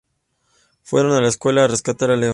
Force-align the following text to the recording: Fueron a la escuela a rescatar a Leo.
Fueron 0.81 1.11
a 1.11 1.21
la 1.21 1.27
escuela 1.27 1.63
a 1.63 1.67
rescatar 1.67 2.09
a 2.09 2.15
Leo. 2.15 2.29